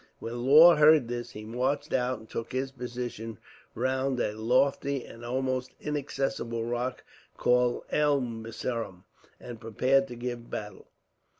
When 0.17 0.43
Law 0.47 0.77
heard 0.77 1.07
this, 1.07 1.29
he 1.29 1.45
marched 1.45 1.93
out 1.93 2.17
and 2.17 2.27
took 2.27 2.53
his 2.53 2.71
position 2.71 3.37
round 3.75 4.19
a 4.19 4.31
lofty 4.31 5.05
and 5.05 5.23
almost 5.23 5.75
inaccessible 5.79 6.63
rock 6.65 7.03
called 7.37 7.83
Elmiseram, 7.91 9.03
and 9.39 9.61
prepared 9.61 10.07
to 10.07 10.15
give 10.15 10.49
battle. 10.49 10.87